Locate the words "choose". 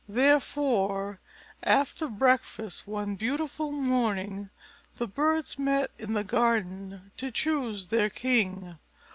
7.29-7.85